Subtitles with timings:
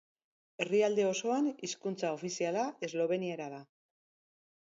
[0.63, 3.63] Herrialde osoan hizkuntza ofiziala esloveniera da.